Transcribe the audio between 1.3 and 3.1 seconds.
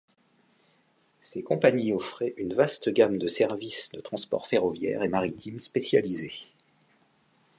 compagnies offraient une vaste